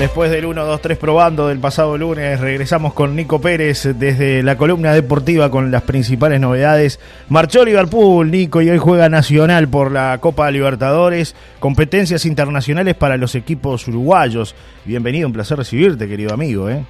[0.00, 4.56] Después del 1, 2, 3 probando del pasado lunes, regresamos con Nico Pérez desde la
[4.56, 6.98] columna deportiva con las principales novedades.
[7.28, 13.34] Marchó Liverpool, Nico, y hoy juega Nacional por la Copa Libertadores, competencias internacionales para los
[13.34, 14.54] equipos uruguayos.
[14.86, 16.70] Bienvenido, un placer recibirte, querido amigo.
[16.70, 16.82] ¿eh?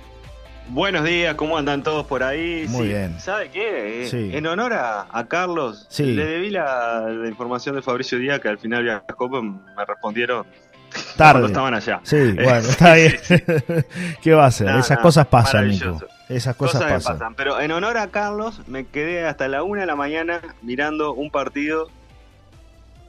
[0.69, 2.67] Buenos días, ¿cómo andan todos por ahí?
[2.69, 3.19] Muy bien.
[3.19, 4.07] ¿Sabe qué?
[4.09, 4.31] Sí.
[4.33, 6.05] En honor a, Carlos, Sí.
[6.15, 10.47] le debí la, la información de Fabricio Díaz que al final viajó, pues me respondieron
[11.17, 11.33] Tarde.
[11.41, 12.01] cuando estaban allá.
[12.03, 13.17] Sí, bueno, está bien.
[14.23, 14.67] ¿Qué va a hacer?
[14.69, 15.69] No, Esas no, cosas pasan.
[15.69, 16.01] Nico.
[16.29, 17.35] Esas cosas, pasan.
[17.35, 21.31] Pero en honor a Carlos, me quedé hasta la una de la mañana mirando un
[21.31, 21.89] partido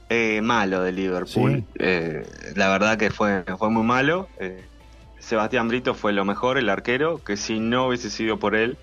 [0.08, 1.58] eh, malo de Liverpool.
[1.58, 1.64] Sí.
[1.78, 4.28] Eh, la verdad que fue, fue muy malo.
[4.38, 4.64] Eh,
[5.18, 8.76] Sebastián Brito fue lo mejor, el arquero, que si no hubiese sido por él,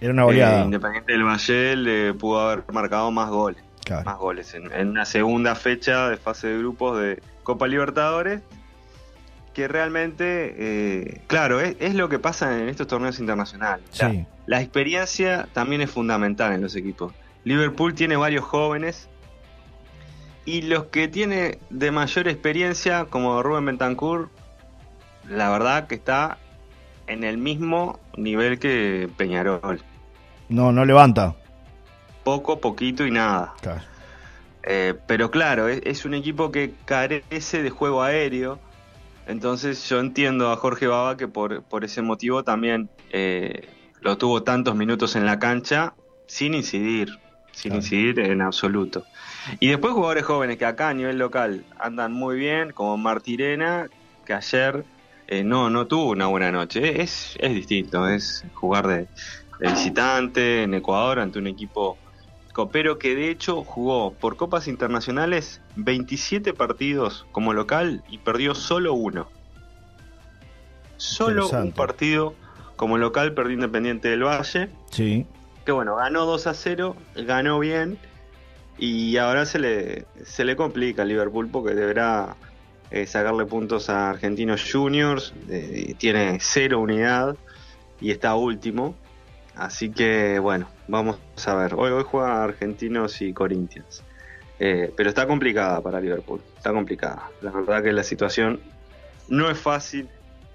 [0.00, 0.60] Era una goleada.
[0.60, 3.62] eh, Independiente del Valle le pudo haber marcado más goles.
[3.84, 4.04] Claro.
[4.04, 8.42] Más goles en, en una segunda fecha de fase de grupos de Copa Libertadores.
[9.54, 13.86] Que realmente, eh, claro, es, es lo que pasa en estos torneos internacionales.
[13.90, 14.26] Sí.
[14.46, 17.14] la experiencia también es fundamental en los equipos.
[17.44, 19.08] Liverpool tiene varios jóvenes
[20.44, 24.28] y los que tiene de mayor experiencia, como Rubén Bentancur,
[25.28, 26.38] la verdad que está
[27.06, 29.80] en el mismo nivel que Peñarol.
[30.48, 31.36] No, no levanta.
[32.24, 33.54] Poco, poquito y nada.
[33.62, 33.80] Claro.
[34.66, 38.58] Eh, pero claro, es, es un equipo que carece de juego aéreo.
[39.26, 43.68] Entonces yo entiendo a Jorge Baba que por, por ese motivo también eh,
[44.00, 45.94] lo tuvo tantos minutos en la cancha
[46.26, 47.08] sin incidir,
[47.52, 47.76] sin Claro.
[47.76, 49.04] incidir en absoluto.
[49.60, 53.88] Y después jugadores jóvenes que acá a nivel local andan muy bien, como Martirena,
[54.24, 54.84] que ayer
[55.28, 57.00] eh, no, no tuvo una buena noche.
[57.02, 59.08] Es, es distinto, es jugar de,
[59.60, 61.98] de visitante en Ecuador ante un equipo
[62.56, 68.94] copero que de hecho jugó por copas internacionales 27 partidos como local y perdió solo
[68.94, 69.28] uno.
[70.96, 72.32] Solo un partido
[72.76, 75.26] como local perdió Independiente del Valle, Sí.
[75.66, 76.96] que bueno, ganó 2 a 0,
[77.26, 77.98] ganó bien
[78.78, 82.36] y ahora se le, se le complica a Liverpool porque deberá
[82.90, 87.36] eh, sacarle puntos a Argentinos Juniors, eh, tiene cero unidad
[88.00, 88.94] y está último.
[89.56, 91.74] Así que bueno, vamos a ver.
[91.74, 94.02] Hoy, hoy juega Argentinos y Corinthians.
[94.58, 96.40] Eh, pero está complicada para Liverpool.
[96.56, 97.30] Está complicada.
[97.40, 98.60] La verdad que la situación
[99.28, 100.08] no es fácil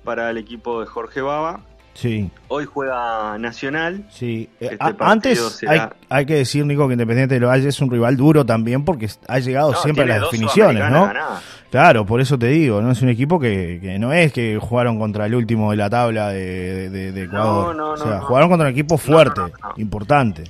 [0.04, 1.62] para el equipo de Jorge Baba.
[1.94, 2.30] Sí.
[2.48, 4.06] Hoy juega Nacional.
[4.10, 7.92] Sí, eh, Este antes hay, hay que decir, Nico, que Independiente del Valle es un
[7.92, 11.08] rival duro también porque ha llegado No, siempre a las definiciones, ¿no?
[11.08, 11.44] Ganadas.
[11.70, 15.00] Claro, por eso te digo, no es un equipo que, que no es que jugaron
[15.00, 17.76] contra el último de la tabla de, de- de Ecuador.
[17.76, 19.42] No, no, o sea, jugaron contra un equipo fuerte,
[19.78, 20.44] importante.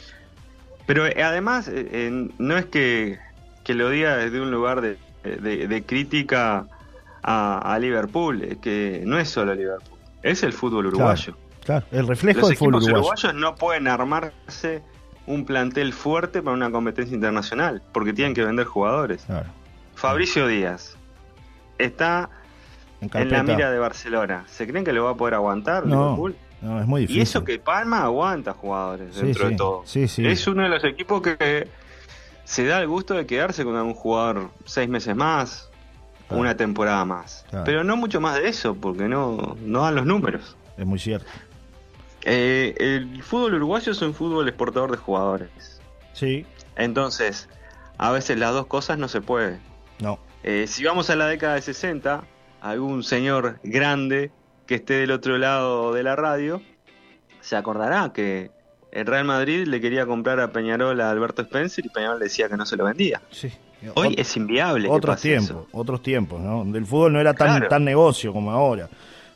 [0.85, 3.18] Pero eh, además, eh, eh, no es que,
[3.63, 6.66] que lo diga desde un lugar de, de- de crítica
[7.23, 9.91] a, a Liverpool, es que no es solo Liverpool,
[10.24, 11.36] es el fútbol uruguayo.
[11.66, 12.98] Claro, el reflejo Los del fútbol uruguayo.
[13.00, 14.82] uruguayos no pueden armarse
[15.28, 19.24] un plantel fuerte para una competencia internacional, porque tienen que vender jugadores.
[19.26, 19.50] Claro,
[19.96, 20.98] Fabricio Díaz
[21.78, 22.30] está
[23.02, 24.44] en en la mira de Barcelona.
[24.48, 26.36] ¿Se creen que lo va a poder aguantar No, Liverpool?
[26.62, 27.20] no, es muy difícil.
[27.20, 29.82] Y eso que Palma aguanta jugadores Sí, dentro sí, de todo.
[29.86, 30.03] Sí.
[30.26, 31.68] Es uno de los equipos que
[32.44, 35.71] se da el gusto de quedarse con algún jugador seis meses más,
[36.31, 36.42] Claro.
[36.42, 37.46] una temporada más.
[37.50, 37.66] Claro.
[37.66, 40.56] Pero no mucho más de eso, porque no, no dan los números.
[40.78, 41.28] Es muy cierto.
[42.24, 45.81] Eh, el fútbol uruguayo es un fútbol exportador de jugadores.
[46.14, 47.50] Sí, Entonces,
[47.97, 49.59] a veces las dos cosas no se puede.
[50.00, 50.20] no.
[50.44, 52.24] Eh, si vamos a la década de 60,
[52.62, 54.31] algún señor grande
[54.66, 56.64] que esté del otro lado de la radio
[57.41, 58.50] se acordará que
[58.91, 62.50] el Real Madrid le quería comprar a Peñarol a Alberto Spencer y Peñarol le decía
[62.50, 63.22] que no se lo vendía.
[63.30, 63.52] Sí.
[63.96, 64.88] Hoy Ot- es inviable.
[64.90, 66.58] otros tiempos, otros tiempos, ¿no?
[66.59, 67.68] Donde el fútbol no era tan, Claro.
[67.68, 68.88] tan negocio como ahora.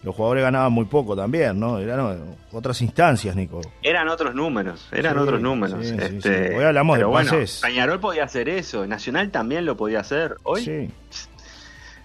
[0.03, 1.79] Los jugadores ganaban muy poco también, ¿no?
[1.79, 3.59] Eran otras instancias, Nico.
[3.81, 5.79] Eran otros números, eran Sí, otros números.
[5.84, 6.55] sí, este, sí.
[6.55, 7.59] Hoy hablamos pero de bueno, pases.
[7.63, 10.35] Peñarol podía hacer eso, Nacional también lo podía hacer.
[10.44, 10.91] Hoy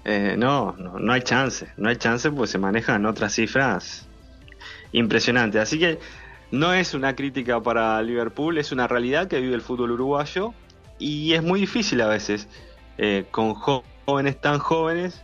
[0.04, 4.06] Eh, no, no, no hay chance, no hay chance porque se manejan otras cifras
[4.92, 5.60] impresionantes.
[5.60, 5.98] Así que
[6.52, 10.54] no es una crítica para Liverpool, es una realidad que vive el fútbol uruguayo
[11.00, 12.46] y es muy difícil a veces
[12.98, 15.22] eh, con jóvenes tan jóvenes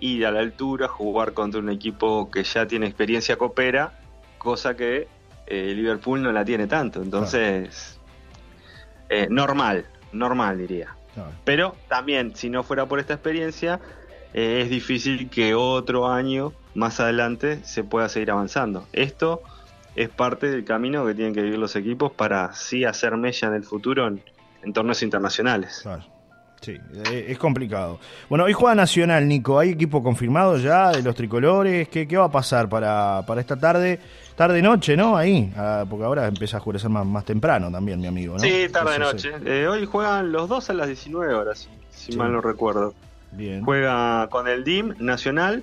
[0.00, 3.98] ir a la altura, jugar contra un equipo que ya tiene experiencia copera,
[4.38, 5.08] cosa que
[5.46, 7.02] eh, Liverpool no la tiene tanto.
[7.02, 7.98] Entonces,
[9.08, 10.94] eh, normal, normal diría.
[11.14, 11.32] claro.
[11.44, 13.80] Pero también, si no fuera por esta experiencia,
[14.34, 18.86] eh, es difícil que otro año más adelante se pueda seguir avanzando.
[18.92, 19.42] Esto
[19.96, 23.54] es parte del camino que tienen que vivir los equipos para sí hacer mella en
[23.54, 24.22] el futuro en,
[24.62, 25.80] en torneos internacionales.
[25.82, 26.18] claro.
[26.60, 26.76] Sí,
[27.12, 28.00] eh, es complicado.
[28.28, 29.58] Bueno, hoy juega Nacional, Nico.
[29.58, 31.88] ¿Hay equipo confirmado ya de los tricolores?
[31.88, 34.00] ¿Qué, qué va a pasar para, para esta tarde?
[34.34, 35.16] Tarde-noche, ¿no?
[35.16, 38.40] Ahí, ah, porque ahora empieza a oscurecer más, más temprano también, mi amigo, ¿no?
[38.40, 39.32] Sí, tarde-noche.
[39.44, 42.94] Eh, hoy juegan los dos a las 19 horas, si mal no recuerdo.
[43.32, 43.64] Bien.
[43.64, 45.62] Juega con el DIM Nacional.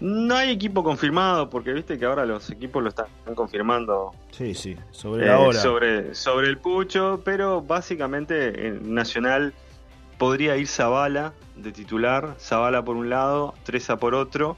[0.00, 4.76] No hay equipo confirmado, porque viste que ahora los equipos lo están confirmando Sí, sí,
[4.90, 5.60] sobre la hora.
[5.60, 9.52] sobre, sobre el pucho, pero básicamente en Nacional
[10.16, 14.56] podría ir Zavala de titular, Zavala por un lado, Treza por otro,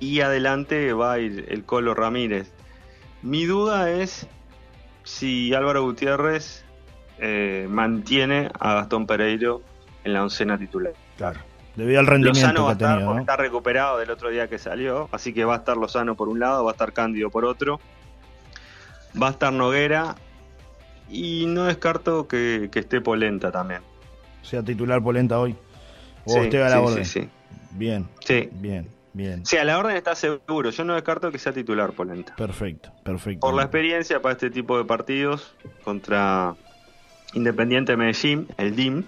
[0.00, 2.50] y adelante va a ir el Colo Ramírez.
[3.20, 4.26] Mi duda es
[5.04, 6.64] si Álvaro Gutiérrez
[7.18, 9.60] eh, mantiene a Gastón Pereiro
[10.04, 10.92] en la oncena titular.
[11.16, 11.40] Claro.
[11.76, 13.20] Debido al rendimiento Lozano va a que ha estar tenido, porque ¿no?
[13.22, 16.38] está recuperado del otro día que salió, así que va a estar Lozano por un
[16.38, 17.80] lado, va a estar Cándido por otro,
[19.20, 20.14] va a estar Noguera
[21.08, 23.80] y no descarto que, que esté Polenta también.
[24.42, 25.56] Sea titular Polenta hoy.
[26.24, 27.04] O Sí, usted a la sí, orden.
[27.06, 27.28] sí, sí.
[27.72, 28.48] Bien, Sí.
[28.52, 29.44] bien, bien.
[29.46, 30.70] Sí, a la orden está seguro.
[30.70, 32.34] Yo no descarto que sea titular Polenta.
[32.36, 33.40] Perfecto, perfecto.
[33.40, 35.54] Por la experiencia para este tipo de partidos
[35.84, 36.54] contra
[37.34, 39.04] Independiente Medellín, el DIM.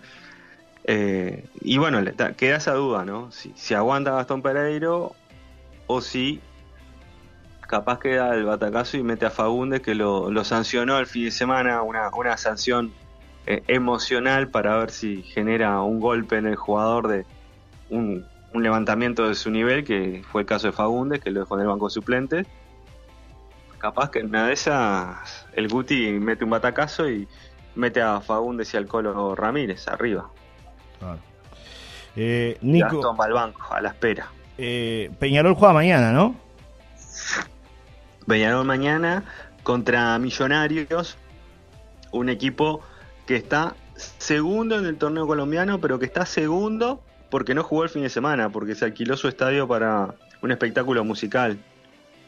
[0.85, 2.01] Eh, y bueno,
[2.37, 3.33] queda esa duda, ¿no?
[3.33, 5.15] Si, si aguanta Gastón Pereiro
[5.87, 6.41] o si
[7.67, 11.31] capaz queda el batacazo y mete a Fagundes que lo, lo sancionó el fin de
[11.31, 12.93] semana, una, una sanción
[13.47, 17.27] eh, emocional para ver si genera un golpe en el jugador de
[17.89, 21.57] un, un levantamiento de su nivel, que fue el caso de Fagundes, que lo dejó
[21.57, 22.47] en el banco de suplentes.
[23.79, 27.27] Capaz que en una de esas el Guti mete un batacazo y
[27.75, 30.31] mete a Fagundes y al Colo Ramírez arriba.
[30.99, 31.19] Claro.
[32.17, 34.29] Eh, Nico, Gastón va al banco, a la espera.
[34.59, 36.35] eh, Peñarol juega mañana, ¿no?
[38.27, 39.25] Peñarol mañana
[39.63, 41.17] contra Millonarios,
[42.13, 42.81] un equipo
[43.27, 43.75] que está
[44.19, 48.11] segundo en el torneo colombiano, pero que está segundo porque no jugó el fin de
[48.11, 51.59] semana, porque se alquiló su estadio para un espectáculo musical.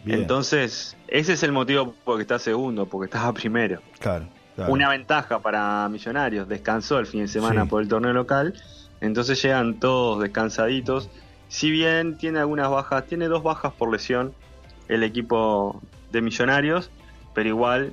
[0.05, 3.81] Bien, Entonces, ese es el motivo por el que está segundo, porque estaba primero.
[3.99, 4.27] claro,
[4.57, 4.73] claro.
[4.73, 7.69] Una ventaja para Millonarios, descansó el fin de semana Sí.
[7.69, 8.55] por el torneo local,
[9.01, 11.09] entonces llegan todos descansaditos.
[11.49, 14.35] Si bien tiene algunas bajas, tiene dos bajas por lesión
[14.89, 15.81] el equipo
[16.11, 16.91] de Millonarios,
[17.35, 17.93] pero igual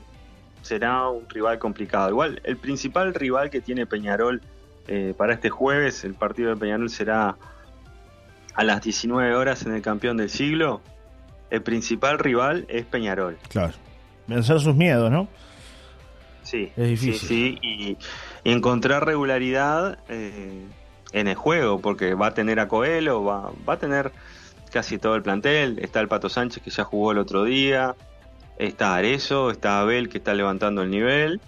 [0.64, 2.10] será un rival complicado.
[2.10, 4.42] Igual, el principal rival que tiene Peñarol
[4.88, 7.36] eh, para este jueves, el partido de Peñarol será
[8.56, 10.82] a las 19 horas en el campeón del siglo.
[11.50, 13.38] El principal rival es Peñarol.
[13.50, 13.74] Claro.
[14.28, 15.28] Vencer sus miedos, ¿no?
[16.44, 17.16] Sí, Es difícil.
[17.16, 17.98] Sí, sí, y,
[18.44, 20.66] y encontrar regularidad eh,
[21.12, 24.12] en el juego, porque va a tener a Coelho, va, va a tener
[24.72, 25.80] casi todo el plantel.
[25.80, 27.96] Está el Pato Sánchez que ya jugó el otro día,
[28.58, 31.42] está Arezo, está Abel que está levantando el nivel.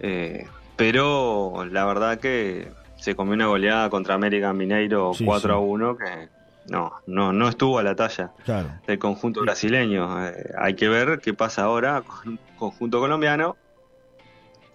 [0.00, 0.46] eh,
[0.76, 5.54] pero la verdad que se comió una goleada contra América Mineiro Sí, 4 sí.
[5.54, 6.28] a 1 que
[6.70, 8.70] no, no, no estuvo a la talla Claro.
[8.86, 10.26] del conjunto brasileño.
[10.26, 13.56] Eh, hay que ver qué pasa ahora con un conjunto colombiano,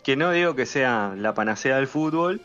[0.06, 2.40] que no digo que sea la panacea del fútbol,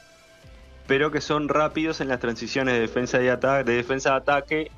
[0.86, 4.70] pero que son rápidos en las transiciones de defensa y ata- de defensa a ataque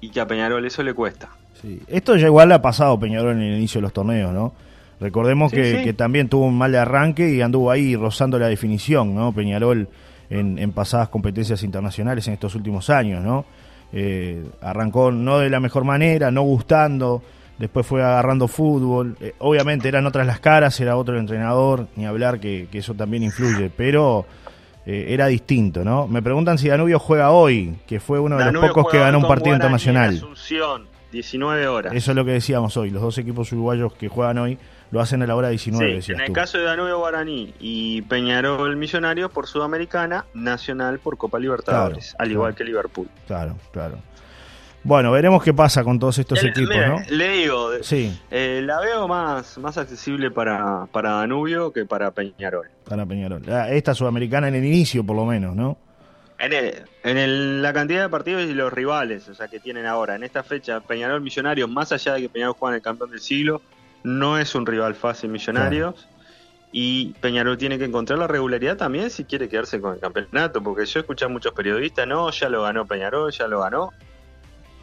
[0.00, 1.28] y que a Peñarol eso le cuesta.
[1.62, 1.80] Sí.
[1.88, 4.52] Esto ya igual ha pasado Peñarol en el inicio de los torneos, ¿no?
[5.00, 5.84] Recordemos Sí, que, sí.
[5.84, 9.32] que también tuvo un mal arranque y anduvo ahí rozando la definición, ¿no?
[9.32, 9.88] Peñarol
[10.30, 13.44] en, en pasadas competencias internacionales en estos últimos años, ¿no?
[13.92, 17.22] Eh, arrancó no de la mejor manera, no gustando,
[17.58, 19.16] después fue agarrando fútbol.
[19.20, 22.94] Eh, obviamente eran otras las caras, era otro el entrenador, ni hablar que, que eso
[22.94, 24.26] también influye, pero
[24.86, 26.06] eh, era distinto, ¿no?
[26.06, 29.18] Me preguntan si Danubio juega hoy, que fue uno de Danubio los pocos que ganó
[29.18, 30.14] un partido internacional.
[30.14, 31.94] Asunción, 19 horas.
[31.94, 32.90] Eso es lo que decíamos hoy.
[32.90, 34.58] Los dos equipos uruguayos que juegan hoy
[34.90, 36.32] lo hacen a la hora 19, Sí, en el tú.
[36.34, 42.30] caso de Danubio Guaraní y Peñarol Millonarios por Sudamericana, Nacional por Copa Libertadores, Claro, al
[42.30, 42.56] igual claro.
[42.58, 43.08] que Liverpool.
[43.26, 43.98] Claro, claro.
[44.84, 46.96] Bueno, veremos qué pasa con todos estos El- equipos, mira, ¿no?
[47.08, 52.68] Le digo, Sí, eh, la veo más, más accesible para, para Danubio que para Peñarol.
[52.86, 53.42] para Peñarol.
[53.50, 55.78] Ah, Esta sudamericana en el inicio, por lo menos, ¿no?
[56.38, 59.86] En, el- en el- la cantidad de partidos y los rivales, o sea, que tienen
[59.86, 60.16] ahora.
[60.16, 63.20] En esta fecha, Peñarol Millonarios, más allá de que Peñarol juega en el campeón del
[63.20, 63.62] siglo,
[64.02, 66.06] no es un rival fácil Millonarios.
[66.72, 70.84] Y Peñarol tiene que encontrar la regularidad también si quiere quedarse con el campeonato, porque
[70.84, 73.92] yo escuché a muchos periodistas, no, ya lo ganó Peñarol, ya lo ganó.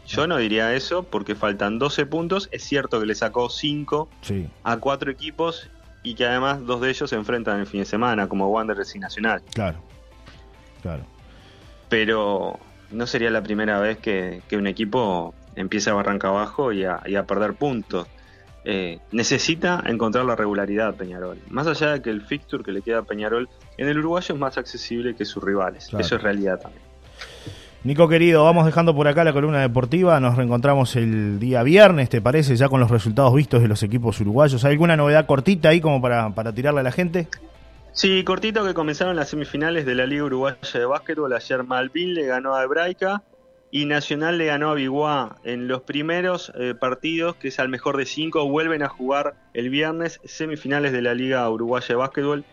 [0.06, 2.48] Yo no diría eso porque faltan 12 puntos.
[2.52, 5.68] Es cierto que le sacó 5 Sí, a 4 equipos
[6.02, 8.98] y que además dos de ellos se enfrentan el fin de semana, como Wanderers y
[8.98, 9.42] Nacional.
[9.54, 9.78] claro.
[10.82, 11.04] Claro.
[11.88, 12.58] pero
[12.90, 17.00] no sería la primera vez que, que un equipo empieza a barranca abajo y a,
[17.06, 18.08] y a perder puntos.
[18.64, 21.38] eh, necesita encontrar la regularidad Peñarol.
[21.50, 24.40] Más allá de que el fixture que le queda a Peñarol en el uruguayo es
[24.40, 25.88] más accesible que sus rivales.
[25.96, 26.82] Eso es realidad también.
[27.84, 30.20] Nico querido, vamos dejando por acá la columna deportiva.
[30.20, 32.54] Nos reencontramos el día viernes, ¿te parece?
[32.54, 34.64] Ya con los resultados vistos de los equipos uruguayos.
[34.64, 37.26] ¿Hay alguna novedad cortita ahí como para, para tirarle a la gente?
[37.90, 41.32] Sí, cortito que comenzaron las semifinales de la Liga Uruguaya de Básquetbol.
[41.32, 43.24] Ayer Malvin le ganó a Hebraica
[43.72, 47.96] y Nacional le ganó a Biguá en los primeros eh, partidos, que es al mejor
[47.96, 48.48] de cinco.
[48.48, 52.44] Vuelven a jugar el viernes semifinales de la Liga Uruguaya de Básquetbol.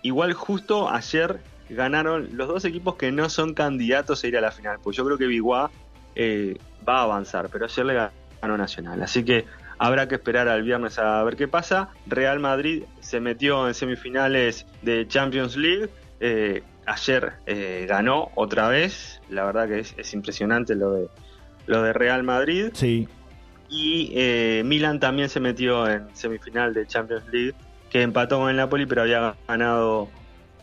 [0.00, 1.40] Igual justo ayer
[1.70, 4.78] ganaron los dos equipos que no son candidatos a ir a la final.
[4.82, 5.70] Pues yo creo que Biguá
[6.14, 9.02] eh, va a avanzar, pero ayer le ganó Nacional.
[9.02, 9.44] Así que
[9.78, 11.90] habrá que esperar al viernes a ver qué pasa.
[12.06, 15.88] Real Madrid se metió en semifinales de Champions League.
[16.20, 19.20] Eh, ayer eh, ganó otra vez.
[19.28, 21.08] La verdad que es, impresionante lo de,
[21.66, 22.70] lo de Real Madrid.
[22.72, 23.08] Sí.
[23.68, 27.54] Y Milan también se metió en semifinal de Champions League,
[27.88, 30.08] que empató con el Napoli, pero había ganado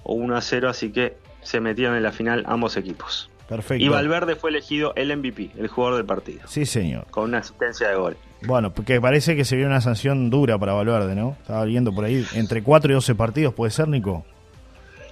[0.08, 3.30] o 1 a 0, así que se metieron en la final ambos equipos.
[3.48, 3.84] Perfecto.
[3.84, 6.42] Y Valverde fue elegido el MVP, el jugador del partido.
[6.48, 7.06] Sí, señor.
[7.12, 8.18] Con una asistencia de gol.
[8.42, 11.36] Bueno, porque parece que se vio una sanción dura para Valverde, ¿no?
[11.42, 14.26] Estaba viendo por ahí, entre 4 y 12 partidos, ¿puede ser, Nico?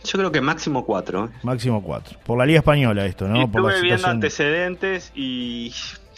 [0.06, 1.26] Yo creo que máximo 4.
[1.26, 1.30] ¿eh?
[1.44, 2.20] Máximo 4.
[2.26, 3.44] Por la Liga Española esto, ¿no?
[3.44, 5.72] estuve viendo antecedentes y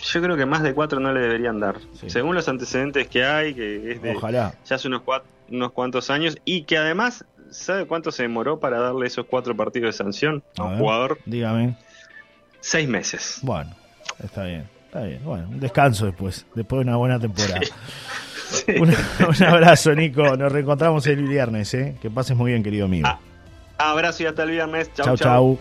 [0.04, 1.78] yo creo que más de 4 no le deberían dar.
[2.08, 4.54] Según los antecedentes que hay, que es de Ojalá.
[4.66, 5.02] ya hace unos,
[5.50, 9.94] unos cuantos años, y que además ¿Sabe cuánto se demoró para darle esos cuatro partidos
[9.96, 11.20] de sanción a, un jugador?
[11.26, 11.78] Dígame.
[12.60, 13.40] Seis meses.
[13.42, 13.76] Bueno,
[14.24, 14.70] está bien.
[14.86, 15.22] Está bien.
[15.24, 17.60] Bueno, un descanso después, después de una buena temporada.
[18.80, 20.38] Un, abrazo, Nico.
[20.38, 21.74] Nos reencontramos el viernes.
[21.74, 21.98] ¿eh?
[22.02, 23.08] Que pases muy bien, querido amigo.
[23.08, 23.20] Ah,
[23.78, 24.90] abrazo y hasta el viernes.
[24.94, 25.18] chau.
[25.18, 25.60] chau.